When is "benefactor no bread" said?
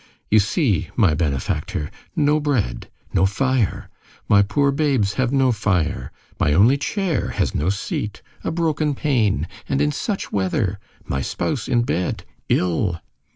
1.13-2.89